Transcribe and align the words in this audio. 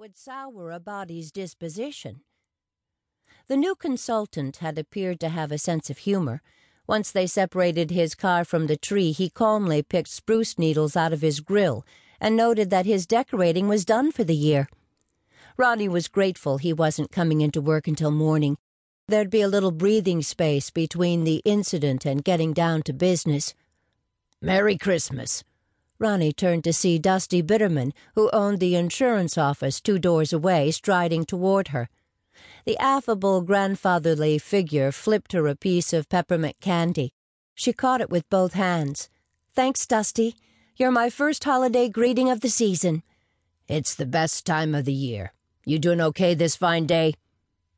would 0.00 0.16
sour 0.16 0.70
a 0.70 0.80
body's 0.80 1.30
disposition. 1.30 2.22
The 3.48 3.56
new 3.58 3.74
consultant 3.74 4.56
had 4.56 4.78
appeared 4.78 5.20
to 5.20 5.28
have 5.28 5.52
a 5.52 5.58
sense 5.58 5.90
of 5.90 5.98
humor. 5.98 6.40
Once 6.86 7.12
they 7.12 7.26
separated 7.26 7.90
his 7.90 8.14
car 8.14 8.46
from 8.46 8.66
the 8.66 8.78
tree, 8.78 9.12
he 9.12 9.28
calmly 9.28 9.82
picked 9.82 10.08
spruce 10.08 10.58
needles 10.58 10.96
out 10.96 11.12
of 11.12 11.20
his 11.20 11.40
grill 11.40 11.84
and 12.18 12.34
noted 12.34 12.70
that 12.70 12.86
his 12.86 13.06
decorating 13.06 13.68
was 13.68 13.84
done 13.84 14.10
for 14.10 14.24
the 14.24 14.34
year. 14.34 14.70
Roni 15.58 15.86
was 15.86 16.08
grateful 16.08 16.56
he 16.56 16.72
wasn't 16.72 17.12
coming 17.12 17.42
into 17.42 17.60
work 17.60 17.86
until 17.86 18.10
morning. 18.10 18.56
There'd 19.06 19.28
be 19.28 19.42
a 19.42 19.48
little 19.48 19.70
breathing 19.70 20.22
space 20.22 20.70
between 20.70 21.24
the 21.24 21.42
incident 21.44 22.06
and 22.06 22.24
getting 22.24 22.54
down 22.54 22.84
to 22.84 22.94
business. 22.94 23.54
Merry 24.40 24.78
Christmas. 24.78 25.44
Roni 26.00 26.34
turned 26.34 26.64
to 26.64 26.72
see 26.72 26.98
Dusty 26.98 27.42
Bitterman, 27.42 27.92
who 28.14 28.30
owned 28.32 28.58
the 28.58 28.74
insurance 28.74 29.36
office 29.36 29.82
two 29.82 29.98
doors 29.98 30.32
away, 30.32 30.70
striding 30.70 31.26
toward 31.26 31.68
her. 31.68 31.90
The 32.64 32.78
affable 32.78 33.42
grandfatherly 33.42 34.38
figure 34.38 34.92
flipped 34.92 35.32
her 35.32 35.46
a 35.46 35.54
piece 35.54 35.92
of 35.92 36.08
peppermint 36.08 36.56
candy. 36.60 37.12
She 37.54 37.74
caught 37.74 38.00
it 38.00 38.08
with 38.08 38.30
both 38.30 38.54
hands. 38.54 39.10
Thanks, 39.52 39.86
Dusty. 39.86 40.36
You're 40.76 40.90
my 40.90 41.10
first 41.10 41.44
holiday 41.44 41.90
greeting 41.90 42.30
of 42.30 42.40
the 42.40 42.48
season. 42.48 43.02
It's 43.68 43.94
the 43.94 44.06
best 44.06 44.46
time 44.46 44.74
of 44.74 44.86
the 44.86 44.94
year. 44.94 45.34
You 45.66 45.78
doing 45.78 46.00
okay 46.00 46.32
this 46.32 46.56
fine 46.56 46.86
day? 46.86 47.12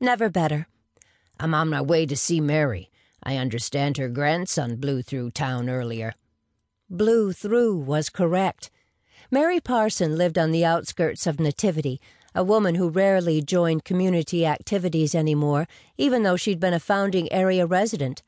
Never 0.00 0.30
better. 0.30 0.68
I'm 1.40 1.52
on 1.52 1.68
my 1.68 1.80
way 1.80 2.06
to 2.06 2.16
see 2.16 2.40
Mary. 2.40 2.90
I 3.24 3.38
understand 3.38 3.96
her 3.96 4.08
grandson 4.08 4.76
blew 4.76 5.02
through 5.02 5.32
town 5.32 5.68
earlier 5.68 6.14
blew 6.90 7.32
through 7.32 7.76
was 7.76 8.10
correct. 8.10 8.70
Mary 9.30 9.60
Parson 9.60 10.16
lived 10.16 10.38
on 10.38 10.50
the 10.50 10.64
outskirts 10.64 11.26
of 11.26 11.40
Nativity, 11.40 12.00
a 12.34 12.44
woman 12.44 12.74
who 12.74 12.88
rarely 12.88 13.40
joined 13.40 13.84
community 13.84 14.44
activities 14.44 15.14
anymore, 15.14 15.66
even 15.96 16.22
though 16.22 16.36
she'd 16.36 16.60
been 16.60 16.74
a 16.74 16.80
founding 16.80 17.32
area 17.32 17.66
resident. 17.66 18.22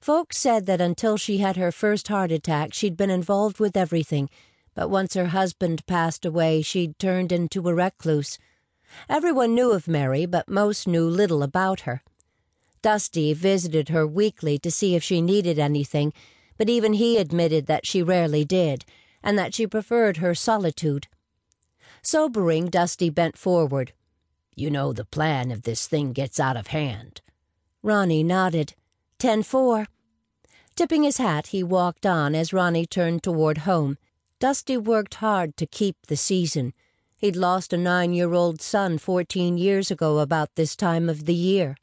Folks 0.00 0.38
said 0.38 0.66
that 0.66 0.80
until 0.80 1.16
she 1.16 1.38
had 1.38 1.56
her 1.56 1.72
first 1.72 2.08
heart 2.08 2.30
attack, 2.30 2.72
she'd 2.72 2.96
been 2.96 3.10
involved 3.10 3.58
with 3.58 3.76
everything, 3.76 4.28
but 4.74 4.90
once 4.90 5.14
her 5.14 5.28
husband 5.28 5.84
passed 5.86 6.24
away, 6.24 6.62
she'd 6.62 6.98
turned 6.98 7.32
into 7.32 7.68
a 7.68 7.74
recluse. 7.74 8.38
Everyone 9.08 9.54
knew 9.54 9.72
of 9.72 9.88
Mary, 9.88 10.24
but 10.24 10.48
most 10.48 10.86
knew 10.86 11.08
little 11.08 11.42
about 11.42 11.80
her. 11.80 12.02
Dusty 12.80 13.34
visited 13.34 13.88
her 13.88 14.06
weekly 14.06 14.58
to 14.58 14.70
see 14.70 14.94
if 14.94 15.02
she 15.02 15.20
needed 15.20 15.58
anything, 15.58 16.12
but 16.58 16.68
even 16.68 16.92
he 16.92 17.16
admitted 17.16 17.66
that 17.66 17.86
she 17.86 18.02
rarely 18.02 18.44
did, 18.44 18.84
and 19.22 19.38
that 19.38 19.54
she 19.54 19.66
preferred 19.66 20.18
her 20.18 20.34
solitude. 20.34 21.06
Sobering, 22.02 22.66
Dusty 22.66 23.08
bent 23.08 23.38
forward. 23.38 23.92
You 24.54 24.70
know 24.70 24.92
the 24.92 25.04
plan 25.04 25.50
if 25.50 25.62
this 25.62 25.86
thing 25.86 26.12
gets 26.12 26.38
out 26.38 26.56
of 26.56 26.68
hand. 26.68 27.20
Roni 27.84 28.24
nodded. 28.24 28.74
Ten 29.18 29.42
four. 29.42 29.86
Tipping 30.74 31.04
his 31.04 31.16
hat, 31.16 31.48
he 31.48 31.62
walked 31.62 32.04
on 32.04 32.34
as 32.34 32.50
Roni 32.50 32.88
turned 32.88 33.22
toward 33.22 33.58
home. 33.58 33.98
Dusty 34.40 34.76
worked 34.76 35.14
hard 35.14 35.56
to 35.56 35.66
keep 35.66 35.96
the 36.06 36.16
season. 36.16 36.72
He'd 37.16 37.34
lost 37.34 37.72
a 37.72 37.76
nine 37.76 38.12
year 38.12 38.32
old 38.32 38.60
son 38.60 38.98
fourteen 38.98 39.58
years 39.58 39.90
ago 39.90 40.18
about 40.18 40.54
this 40.54 40.76
time 40.76 41.08
of 41.08 41.24
the 41.24 41.34
year. 41.34 41.76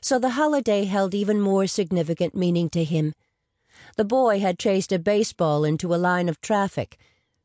So 0.00 0.18
the 0.18 0.30
holiday 0.30 0.84
held 0.84 1.14
even 1.14 1.40
more 1.40 1.66
significant 1.66 2.34
meaning 2.34 2.68
to 2.70 2.84
him. 2.84 3.14
The 3.96 4.04
boy 4.04 4.40
had 4.40 4.58
chased 4.58 4.92
a 4.92 4.98
baseball 4.98 5.64
into 5.64 5.94
a 5.94 5.96
line 5.96 6.28
of 6.28 6.40
traffic. 6.40 6.98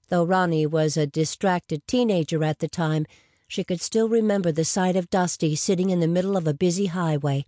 Though 0.09 0.25
Roni 0.25 0.65
was 0.65 0.95
a 0.95 1.07
distracted 1.07 1.85
teenager 1.87 2.43
at 2.43 2.59
the 2.59 2.67
time, 2.67 3.05
she 3.47 3.63
could 3.63 3.81
still 3.81 4.09
remember 4.09 4.51
the 4.51 4.65
sight 4.65 4.95
of 4.95 5.09
Dusty 5.09 5.55
sitting 5.55 5.89
in 5.89 5.99
the 5.99 6.07
middle 6.07 6.37
of 6.37 6.47
a 6.47 6.53
busy 6.53 6.87
highway. 6.87 7.45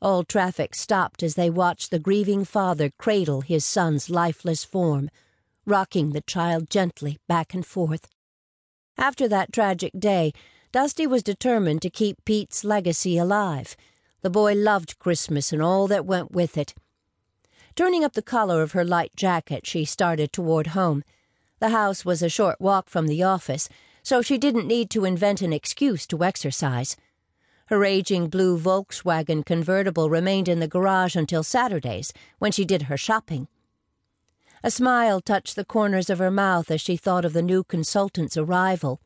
All 0.00 0.24
traffic 0.24 0.74
stopped 0.74 1.22
as 1.22 1.34
they 1.34 1.50
watched 1.50 1.90
the 1.90 1.98
grieving 1.98 2.44
father 2.44 2.90
cradle 2.98 3.40
his 3.40 3.64
son's 3.64 4.08
lifeless 4.08 4.64
form, 4.64 5.10
rocking 5.66 6.10
the 6.10 6.20
child 6.20 6.70
gently 6.70 7.18
back 7.28 7.54
and 7.54 7.66
forth. 7.66 8.08
After 8.96 9.28
that 9.28 9.52
tragic 9.52 9.92
day, 9.98 10.32
Dusty 10.70 11.06
was 11.06 11.22
determined 11.22 11.82
to 11.82 11.90
keep 11.90 12.24
Pete's 12.24 12.62
legacy 12.62 13.16
alive. 13.16 13.76
The 14.22 14.30
boy 14.30 14.54
loved 14.54 14.98
Christmas 14.98 15.52
and 15.52 15.62
all 15.62 15.86
that 15.86 16.04
went 16.04 16.32
with 16.32 16.58
it. 16.58 16.74
Turning 17.74 18.04
up 18.04 18.14
the 18.14 18.22
collar 18.22 18.62
of 18.62 18.72
her 18.72 18.84
light 18.84 19.14
jacket, 19.16 19.66
she 19.66 19.84
started 19.84 20.32
toward 20.32 20.68
home. 20.68 21.04
The 21.60 21.70
house 21.70 22.04
was 22.04 22.22
a 22.22 22.28
short 22.28 22.60
walk 22.60 22.88
from 22.88 23.06
the 23.06 23.22
office, 23.22 23.68
so 24.02 24.22
she 24.22 24.38
didn't 24.38 24.66
need 24.66 24.90
to 24.90 25.04
invent 25.04 25.42
an 25.42 25.52
excuse 25.52 26.06
to 26.06 26.24
exercise. 26.24 26.96
Her 27.66 27.84
aging 27.84 28.28
blue 28.28 28.58
Volkswagen 28.58 29.44
convertible 29.44 30.08
remained 30.08 30.48
in 30.48 30.60
the 30.60 30.68
garage 30.68 31.14
until 31.14 31.42
Saturdays, 31.42 32.12
when 32.38 32.50
she 32.50 32.64
did 32.64 32.82
her 32.82 32.96
shopping. 32.96 33.48
A 34.64 34.70
smile 34.70 35.20
touched 35.20 35.54
the 35.54 35.64
corners 35.64 36.08
of 36.08 36.18
her 36.18 36.30
mouth 36.30 36.70
as 36.70 36.80
she 36.80 36.96
thought 36.96 37.24
of 37.24 37.32
the 37.32 37.42
new 37.42 37.62
consultant's 37.62 38.36
arrival. 38.36 39.00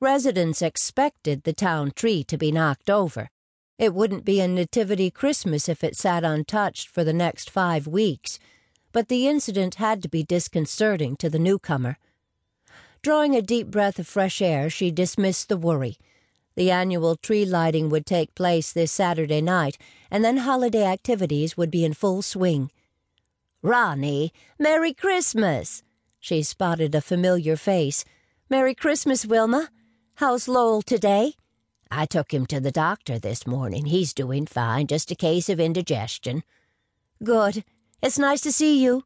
Residents 0.00 0.62
expected 0.62 1.44
the 1.44 1.52
town 1.52 1.92
tree 1.94 2.24
to 2.24 2.38
be 2.38 2.50
knocked 2.50 2.90
over, 2.90 3.30
it 3.78 3.94
wouldn't 3.94 4.24
be 4.24 4.40
a 4.40 4.48
Nativity 4.48 5.10
Christmas 5.10 5.68
if 5.68 5.82
it 5.82 5.96
sat 5.96 6.24
untouched 6.24 6.88
for 6.88 7.04
the 7.04 7.12
next 7.12 7.50
five 7.50 7.86
weeks, 7.86 8.38
but 8.92 9.08
the 9.08 9.26
incident 9.26 9.76
had 9.76 10.02
to 10.02 10.08
be 10.08 10.22
disconcerting 10.22 11.16
to 11.16 11.30
the 11.30 11.38
newcomer. 11.38 11.98
Drawing 13.02 13.34
a 13.34 13.42
deep 13.42 13.68
breath 13.68 13.98
of 13.98 14.06
fresh 14.06 14.40
air, 14.40 14.70
she 14.70 14.90
dismissed 14.90 15.48
the 15.48 15.56
worry. 15.56 15.96
The 16.54 16.70
annual 16.70 17.16
tree 17.16 17.44
lighting 17.44 17.88
would 17.88 18.06
take 18.06 18.34
place 18.34 18.72
this 18.72 18.92
Saturday 18.92 19.40
night, 19.40 19.78
and 20.10 20.24
then 20.24 20.36
holiday 20.38 20.84
activities 20.84 21.56
would 21.56 21.70
be 21.70 21.84
in 21.84 21.94
full 21.94 22.22
swing. 22.22 22.70
Roni, 23.64 24.30
Merry 24.58 24.92
Christmas! 24.92 25.82
She 26.20 26.42
spotted 26.42 26.94
a 26.94 27.00
familiar 27.00 27.56
face. 27.56 28.04
Merry 28.48 28.74
Christmas, 28.74 29.24
Wilma. 29.26 29.70
How's 30.16 30.46
Lowell 30.46 30.82
today? 30.82 31.34
I 31.94 32.06
took 32.06 32.32
him 32.32 32.46
to 32.46 32.58
the 32.58 32.70
doctor 32.70 33.18
this 33.18 33.46
morning. 33.46 33.84
He's 33.84 34.14
doing 34.14 34.46
fine, 34.46 34.86
just 34.86 35.10
a 35.10 35.14
case 35.14 35.50
of 35.50 35.60
indigestion. 35.60 36.42
Good. 37.22 37.64
It's 38.02 38.18
nice 38.18 38.40
to 38.40 38.52
see 38.52 38.82
you. 38.82 39.04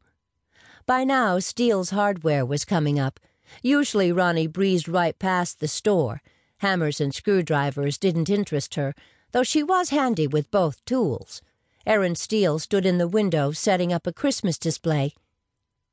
By 0.85 1.03
now, 1.03 1.37
Steele's 1.39 1.89
hardware 1.89 2.45
was 2.45 2.63
coming 2.63 2.97
up. 2.97 3.19
Usually, 3.61 4.13
Roni 4.13 4.49
breezed 4.49 4.87
right 4.87 5.19
past 5.19 5.59
the 5.59 5.67
store. 5.67 6.21
Hammers 6.59 7.01
and 7.01 7.13
screwdrivers 7.13 7.97
didn't 7.97 8.29
interest 8.29 8.75
her, 8.75 8.95
though 9.33 9.43
she 9.43 9.63
was 9.63 9.89
handy 9.89 10.25
with 10.25 10.49
both 10.49 10.83
tools. 10.85 11.41
Aaron 11.85 12.15
Steele 12.15 12.57
stood 12.57 12.85
in 12.85 12.99
the 12.99 13.07
window 13.07 13.51
setting 13.51 13.91
up 13.91 14.07
a 14.07 14.13
Christmas 14.13 14.57
display. 14.57 15.13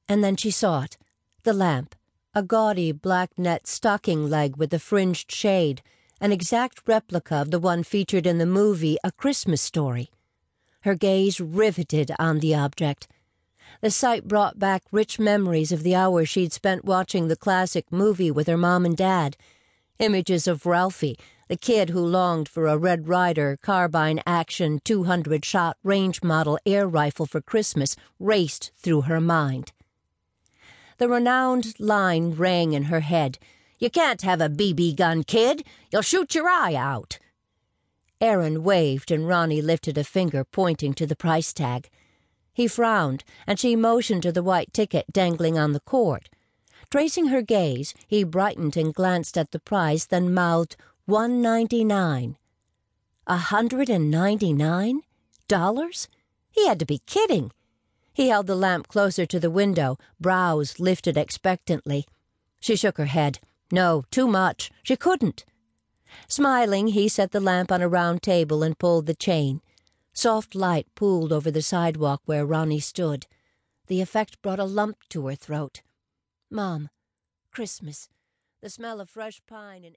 And 0.09 0.23
then 0.23 0.37
she 0.37 0.53
saw 0.53 0.83
it 0.83 0.97
the 1.43 1.53
lamp, 1.53 1.97
a 2.35 2.43
gaudy 2.45 2.93
black 2.93 3.37
net 3.37 3.67
stocking 3.67 4.31
leg 4.31 4.57
with 4.57 4.73
a 4.73 4.79
fringed 4.79 5.33
shade 5.33 5.83
an 6.25 6.33
exact 6.33 6.81
replica 6.87 7.35
of 7.35 7.51
the 7.51 7.59
one 7.59 7.83
featured 7.83 8.27
in 8.27 8.39
the 8.39 8.47
movie 8.47 8.97
A 9.05 9.13
Christmas 9.13 9.61
Story. 9.61 10.09
Her 10.81 10.95
gaze 10.95 11.39
riveted 11.39 12.13
on 12.19 12.39
the 12.39 12.55
object. 12.55 13.07
The 13.83 13.91
sight 13.91 14.27
brought 14.27 14.59
back 14.59 14.85
rich 14.91 15.19
memories 15.19 15.71
of 15.71 15.83
the 15.83 15.95
hours 15.95 16.31
she'd 16.31 16.55
spent 16.55 16.83
watching 16.83 17.29
the 17.29 17.37
classic 17.37 17.93
movie 17.93 18.31
with 18.31 18.47
her 18.47 18.57
mom 18.57 18.87
and 18.87 18.97
dad. 18.97 19.37
Images 19.99 20.47
of 20.47 20.65
Ralphie, 20.65 21.19
the 21.49 21.59
kid 21.59 21.91
who 21.91 22.01
longed 22.01 22.49
for 22.49 22.69
a 22.69 22.79
Red 22.79 23.07
Ryder 23.07 23.59
carbine 23.61 24.23
action 24.27 24.81
200 24.83 25.45
shot 25.45 25.77
range 25.83 26.23
model 26.23 26.59
air 26.65 26.89
rifle 26.89 27.27
for 27.27 27.43
Christmas, 27.43 27.97
raced 28.19 28.73
through 28.79 29.03
her 29.03 29.21
mind. 29.21 29.73
The 30.97 31.07
renowned 31.11 31.79
line 31.79 32.31
rang 32.31 32.73
in 32.73 32.85
her 32.85 33.01
head 33.01 33.39
you 33.79 33.91
can't 33.91 34.23
have 34.23 34.41
a 34.41 34.49
BB 34.49 34.97
gun, 34.97 35.25
kid. 35.25 35.65
You'll 35.91 36.03
shoot 36.03 36.35
your 36.35 36.49
eye 36.49 36.75
out. 36.75 37.19
Aaron 38.21 38.63
waved, 38.63 39.11
and 39.11 39.25
Roni 39.25 39.63
lifted 39.63 39.99
a 39.99 40.05
finger 40.05 40.45
pointing 40.45 40.95
to 40.95 41.07
the 41.07 41.17
price 41.17 41.53
tag. 41.53 41.91
He 42.53 42.69
frowned, 42.69 43.25
and 43.47 43.59
she 43.59 43.77
motioned 43.77 44.23
to 44.23 44.33
the 44.33 44.43
white 44.43 44.73
ticket 44.73 45.07
dangling 45.13 45.59
on 45.59 45.73
the 45.73 45.81
cord. 45.81 46.31
Tracing 46.91 47.27
her 47.27 47.43
gaze, 47.43 47.93
he 48.07 48.23
brightened 48.23 48.77
and 48.77 48.95
glanced 48.95 49.37
at 49.37 49.51
the 49.51 49.59
price, 49.59 50.07
then 50.07 50.33
mouthed, 50.33 50.77
One 51.07 51.43
ninety 51.43 51.85
nine. 51.85 52.37
A 53.27 53.37
hundred 53.37 53.91
and 53.91 54.11
ninety 54.11 54.53
nine? 54.53 55.01
Dollars? 55.49 56.09
He 56.51 56.69
had 56.69 56.79
to 56.79 56.87
be 56.87 57.03
kidding. 57.07 57.51
He 58.13 58.29
held 58.29 58.47
the 58.47 58.55
lamp 58.55 58.87
closer 58.87 59.27
to 59.27 59.41
the 59.41 59.51
window, 59.51 59.99
brows 60.21 60.79
lifted 60.79 61.17
expectantly. 61.17 62.07
She 62.61 62.77
shook 62.77 62.97
her 62.97 63.07
head. 63.07 63.41
No, 63.75 64.05
too 64.13 64.29
much. 64.29 64.71
She 64.85 64.95
couldn't. 64.95 65.45
Smiling, 66.29 66.87
he 66.89 67.09
set 67.09 67.33
the 67.33 67.41
lamp 67.41 67.73
on 67.73 67.83
a 67.83 67.89
round 67.89 68.23
table 68.23 68.63
and 68.63 68.79
pulled 68.79 69.07
the 69.07 69.17
chain. 69.17 69.63
Soft 70.13 70.55
light 70.55 70.87
pooled 70.95 71.33
over 71.33 71.51
the 71.51 71.61
sidewalk 71.61 72.23
where 72.25 72.47
Roni 72.47 72.81
stood. 72.81 73.27
The 73.89 74.01
effect 74.01 74.41
brought 74.43 74.61
a 74.61 74.65
lump 74.65 74.99
to 75.09 75.27
her 75.27 75.35
throat. 75.35 75.83
Mom, 76.49 76.89
Christmas, 77.51 78.09
the 78.61 78.71
smell 78.71 79.01
of 79.01 79.11
fresh 79.11 79.43
pine 79.45 79.83
and 79.83 79.97